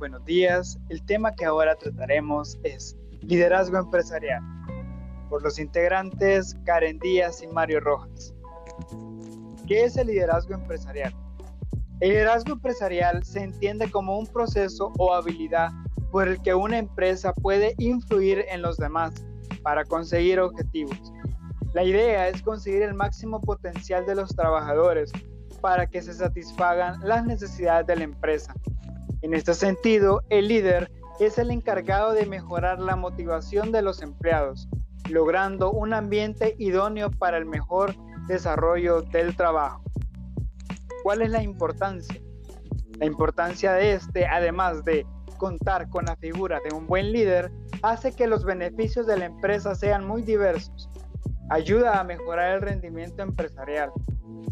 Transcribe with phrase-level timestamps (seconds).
[0.00, 0.78] buenos días.
[0.88, 4.42] El tema que ahora trataremos es liderazgo empresarial
[5.28, 8.32] por los integrantes Karen Díaz y Mario Rojas.
[9.68, 11.14] ¿Qué es el liderazgo empresarial?
[12.00, 15.68] El liderazgo empresarial se entiende como un proceso o habilidad
[16.10, 19.12] por el que una empresa puede influir en los demás
[19.62, 20.98] para conseguir objetivos.
[21.74, 25.12] La idea es conseguir el máximo potencial de los trabajadores
[25.60, 28.54] para que se satisfagan las necesidades de la empresa.
[29.22, 34.68] En este sentido, el líder es el encargado de mejorar la motivación de los empleados,
[35.10, 37.94] logrando un ambiente idóneo para el mejor
[38.28, 39.82] desarrollo del trabajo.
[41.02, 42.18] ¿Cuál es la importancia?
[42.98, 45.06] La importancia de este, además de
[45.36, 49.74] contar con la figura de un buen líder, hace que los beneficios de la empresa
[49.74, 50.88] sean muy diversos.
[51.50, 53.90] Ayuda a mejorar el rendimiento empresarial,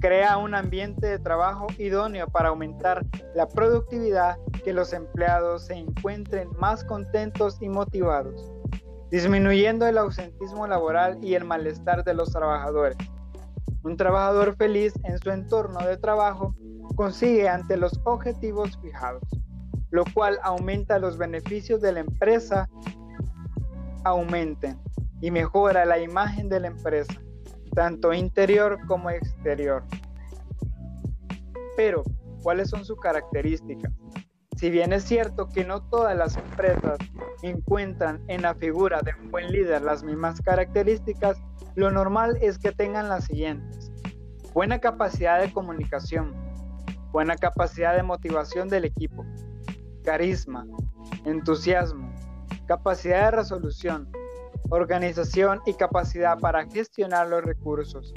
[0.00, 6.48] crea un ambiente de trabajo idóneo para aumentar la productividad, que los empleados se encuentren
[6.58, 8.52] más contentos y motivados,
[9.10, 12.96] disminuyendo el ausentismo laboral y el malestar de los trabajadores.
[13.82, 16.54] Un trabajador feliz en su entorno de trabajo
[16.96, 19.22] consigue ante los objetivos fijados,
[19.90, 22.68] lo cual aumenta los beneficios de la empresa,
[24.04, 24.78] aumenten
[25.20, 27.14] y mejora la imagen de la empresa
[27.68, 29.84] tanto interior como exterior.
[31.76, 32.02] Pero,
[32.42, 33.92] ¿cuáles son sus características?
[34.56, 36.98] Si bien es cierto que no todas las empresas
[37.42, 41.40] encuentran en la figura de un buen líder las mismas características,
[41.76, 43.92] lo normal es que tengan las siguientes.
[44.52, 46.34] Buena capacidad de comunicación,
[47.12, 49.24] buena capacidad de motivación del equipo,
[50.02, 50.66] carisma,
[51.24, 52.12] entusiasmo,
[52.66, 54.10] capacidad de resolución,
[54.70, 58.12] organización y capacidad para gestionar los recursos,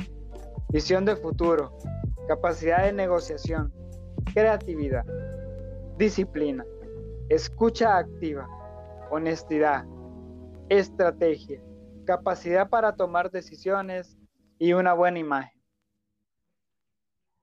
[0.69, 1.77] visión de futuro,
[2.27, 3.73] capacidad de negociación,
[4.33, 5.05] creatividad,
[5.97, 6.65] disciplina,
[7.29, 8.47] escucha activa,
[9.09, 9.85] honestidad,
[10.69, 11.61] estrategia,
[12.05, 14.17] capacidad para tomar decisiones
[14.57, 15.61] y una buena imagen.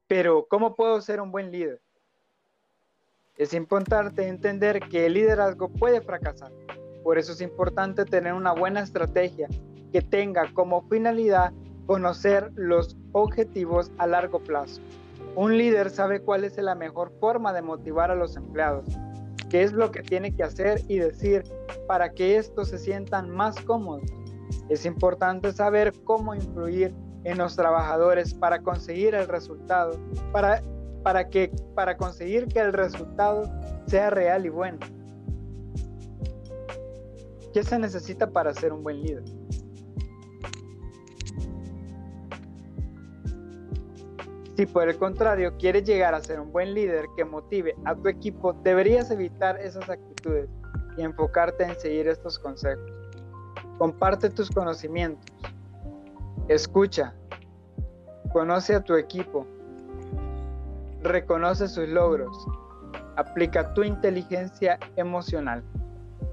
[0.07, 1.83] Pero, ¿cómo puedo ser un buen líder?
[3.37, 6.51] Es importante entender que el liderazgo puede fracasar
[7.09, 9.49] por eso es importante tener una buena estrategia
[9.95, 11.55] que tenga como finalidad
[11.87, 14.83] conocer los objetivos a largo plazo.
[15.35, 18.85] Un líder sabe cuál es la mejor forma de motivar a los empleados,
[19.49, 21.45] qué es lo que tiene que hacer y decir
[21.87, 24.13] para que estos se sientan más cómodos.
[24.69, 26.95] Es importante saber cómo influir
[27.25, 29.99] en los trabajadores para conseguir el resultado,
[30.31, 30.61] para,
[31.03, 33.45] para, que, para conseguir que el resultado
[33.87, 34.98] sea real y bueno.
[37.59, 39.25] ¿Qué se necesita para ser un buen líder?
[44.57, 48.07] Si por el contrario quieres llegar a ser un buen líder que motive a tu
[48.07, 50.49] equipo, deberías evitar esas actitudes
[50.97, 52.93] y enfocarte en seguir estos consejos.
[53.77, 55.27] Comparte tus conocimientos.
[56.47, 57.13] Escucha.
[58.33, 59.45] Conoce a tu equipo.
[61.03, 62.47] Reconoce sus logros.
[63.17, 65.65] Aplica tu inteligencia emocional.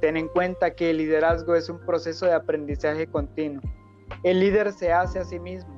[0.02, 3.62] Ten en cuenta que el liderazgo es un proceso de aprendizaje continuo.
[4.24, 5.74] El líder se hace a sí mismo,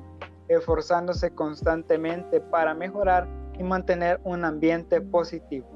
[0.48, 5.68] esforzándose constantemente para mejorar y mantener un ambiente positivo.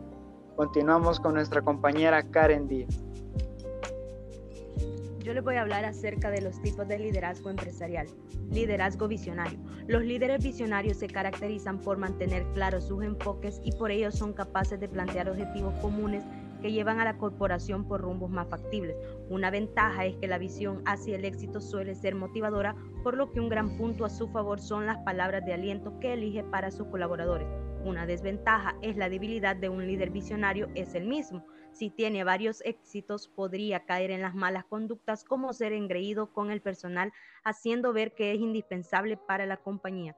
[0.56, 3.02] Continuamos con nuestra compañera Karen Díaz.
[5.22, 8.08] Yo les voy a hablar acerca de los tipos de liderazgo empresarial.
[8.50, 9.58] Liderazgo visionario.
[9.86, 14.80] Los líderes visionarios se caracterizan por mantener claros sus enfoques y por ello son capaces
[14.80, 16.24] de plantear objetivos comunes
[16.62, 18.96] que llevan a la corporación por rumbos más factibles.
[19.28, 23.40] Una ventaja es que la visión hacia el éxito suele ser motivadora, por lo que
[23.40, 26.86] un gran punto a su favor son las palabras de aliento que elige para sus
[26.86, 27.48] colaboradores.
[27.84, 31.44] Una desventaja es la debilidad de un líder visionario es el mismo.
[31.72, 36.60] Si tiene varios éxitos, podría caer en las malas conductas como ser engreído con el
[36.60, 37.12] personal,
[37.42, 40.16] haciendo ver que es indispensable para la compañía.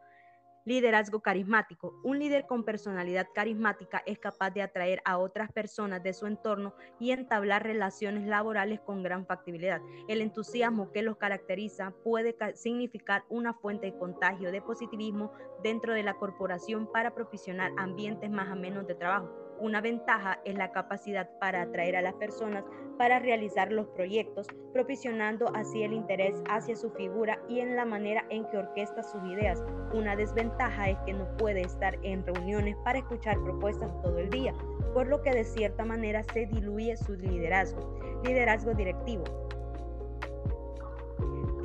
[0.67, 2.01] Liderazgo carismático.
[2.03, 6.75] Un líder con personalidad carismática es capaz de atraer a otras personas de su entorno
[6.99, 9.83] y entablar relaciones laborales con gran factibilidad.
[10.09, 15.33] El entusiasmo que los caracteriza puede significar una fuente de contagio de positivismo
[15.63, 19.44] dentro de la corporación para propiciar ambientes más amenos de trabajo.
[19.61, 22.65] Una ventaja es la capacidad para atraer a las personas
[22.99, 28.25] para realizar los proyectos, propiciando así el interés hacia su figura y en la manera
[28.31, 29.63] en que orquesta sus ideas.
[29.93, 34.55] Una desventaja es que no puede estar en reuniones para escuchar propuestas todo el día,
[34.93, 37.99] por lo que de cierta manera se diluye su liderazgo.
[38.25, 39.25] Liderazgo directivo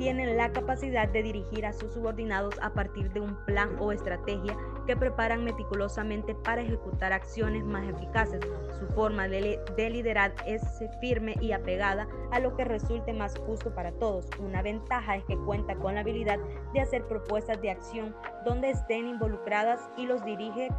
[0.00, 4.56] tienen la capacidad de dirigir a sus subordinados a partir de un plan o estrategia
[4.90, 8.40] que preparan meticulosamente para ejecutar acciones más eficaces.
[8.76, 10.62] Su forma de, de liderar es
[11.00, 14.26] firme y apegada a lo que resulte más justo para todos.
[14.40, 16.40] Una ventaja es que cuenta con la habilidad
[16.74, 20.70] de hacer propuestas de acción donde estén involucradas y los dirige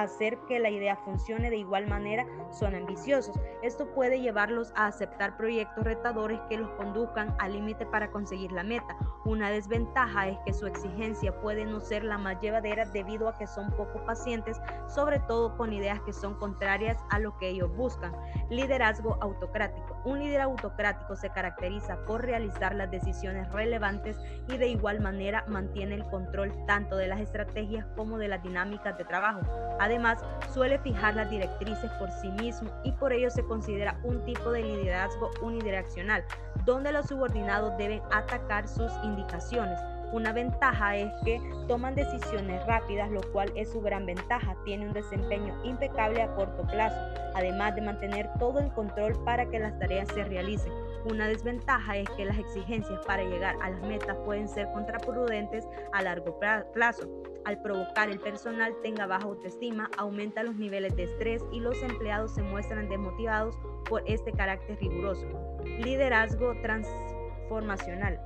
[0.00, 3.38] hacer que la idea funcione de igual manera son ambiciosos.
[3.62, 8.62] Esto puede llevarlos a aceptar proyectos retadores que los conduzcan al límite para conseguir la
[8.62, 8.96] meta.
[9.26, 13.46] Una desventaja es que su exigencia puede no ser la más llevadera debido a que
[13.46, 18.12] son poco pacientes, sobre todo con ideas que son contrarias a lo que ellos buscan.
[18.48, 19.91] Liderazgo autocrático.
[20.04, 24.18] Un líder autocrático se caracteriza por realizar las decisiones relevantes
[24.48, 28.98] y de igual manera mantiene el control tanto de las estrategias como de las dinámicas
[28.98, 29.40] de trabajo.
[29.78, 30.18] Además,
[30.52, 34.62] suele fijar las directrices por sí mismo y por ello se considera un tipo de
[34.62, 36.24] liderazgo unidireccional,
[36.64, 39.78] donde los subordinados deben atacar sus indicaciones.
[40.12, 44.54] Una ventaja es que toman decisiones rápidas, lo cual es su gran ventaja.
[44.64, 47.00] Tiene un desempeño impecable a corto plazo,
[47.34, 50.72] además de mantener todo el control para que las tareas se realicen.
[51.04, 56.02] Una desventaja es que las exigencias para llegar a las metas pueden ser contraproducentes a
[56.02, 56.38] largo
[56.72, 57.08] plazo.
[57.44, 62.34] Al provocar el personal tenga baja autoestima, aumenta los niveles de estrés y los empleados
[62.34, 63.58] se muestran desmotivados
[63.88, 65.26] por este carácter riguroso.
[65.64, 68.20] Liderazgo transformacional.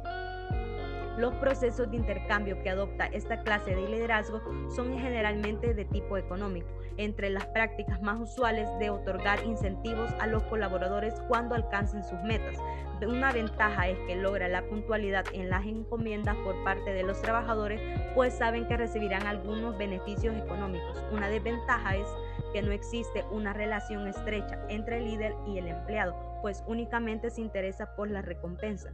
[1.17, 6.69] Los procesos de intercambio que adopta esta clase de liderazgo son generalmente de tipo económico,
[6.99, 12.59] entre las prácticas más usuales de otorgar incentivos a los colaboradores cuando alcancen sus metas.
[13.07, 17.81] Una ventaja es que logra la puntualidad en las encomiendas por parte de los trabajadores,
[18.15, 21.03] pues saben que recibirán algunos beneficios económicos.
[21.13, 22.09] Una desventaja es
[22.53, 27.41] que no existe una relación estrecha entre el líder y el empleado, pues únicamente se
[27.41, 28.93] interesa por la recompensa.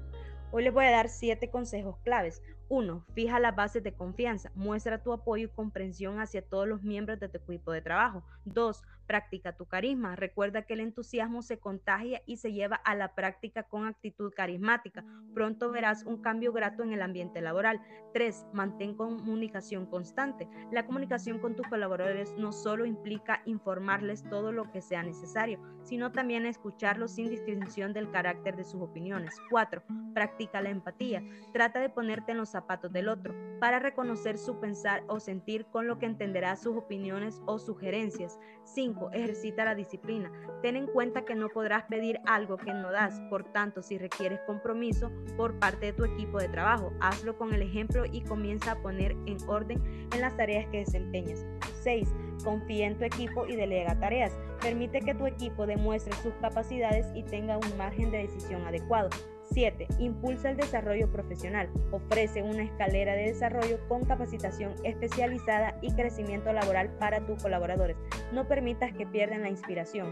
[0.55, 2.43] Hoy les voy a dar siete consejos claves.
[2.69, 3.05] 1.
[3.15, 4.51] Fija las bases de confianza.
[4.55, 8.25] Muestra tu apoyo y comprensión hacia todos los miembros de tu equipo de trabajo.
[8.45, 8.83] 2.
[9.07, 10.17] Practica tu carisma.
[10.17, 15.05] Recuerda que el entusiasmo se contagia y se lleva a la práctica con actitud carismática.
[15.35, 17.81] Pronto verás un cambio grato en el ambiente laboral.
[18.15, 18.47] 3.
[18.53, 20.49] Mantén comunicación constante.
[20.71, 26.13] La comunicación con tus colaboradores no solo implica informarles todo lo que sea necesario, sino
[26.13, 29.35] también escucharlos sin distinción del carácter de sus opiniones.
[29.51, 29.83] 4.
[30.15, 31.23] Practica la empatía.
[31.53, 35.87] Trata de ponerte en los zapatos del otro para reconocer su pensar o sentir con
[35.87, 38.39] lo que entenderá sus opiniones o sugerencias.
[38.65, 39.11] 5.
[39.13, 40.33] Ejercita la disciplina.
[40.63, 44.41] Ten en cuenta que no podrás pedir algo que no das, por tanto, si requieres
[44.47, 48.83] compromiso por parte de tu equipo de trabajo, hazlo con el ejemplo y comienza a
[48.83, 49.83] poner en orden
[50.13, 51.47] en las tareas que desempeñas.
[51.83, 52.09] 6.
[52.45, 54.37] Confía en tu equipo y delega tareas.
[54.61, 59.11] Permite que tu equipo demuestre sus capacidades y tenga un margen de decisión adecuado.
[59.53, 59.89] 7.
[59.99, 61.69] Impulsa el desarrollo profesional.
[61.91, 67.97] Ofrece una escalera de desarrollo con capacitación especializada y crecimiento laboral para tus colaboradores.
[68.33, 70.09] No permitas que pierdan la inspiración.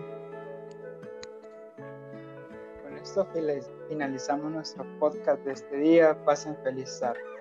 [2.82, 3.27] Con esto
[3.88, 6.25] finalizamos nuestro podcast de este día.
[6.25, 7.40] Pasen feliz tarde.